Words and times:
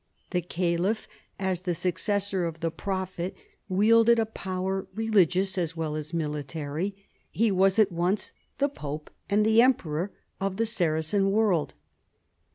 The 0.31 0.41
caliph, 0.41 1.07
as 1.37 1.61
the 1.61 1.75
successor 1.75 2.45
of 2.45 2.59
the 2.61 2.71
Prophet, 2.71 3.35
wielded 3.69 4.17
a 4.17 4.25
power 4.25 4.87
religious 4.95 5.59
as 5.59 5.77
well 5.77 5.95
as 5.95 6.11
military; 6.11 6.95
he 7.29 7.51
was 7.51 7.77
at 7.77 7.91
once 7.91 8.31
the 8.57 8.67
pope 8.67 9.11
and 9.29 9.45
the 9.45 9.61
emperor 9.61 10.11
of 10.39 10.57
the 10.57 10.65
Saracen 10.65 11.29
world. 11.31 11.75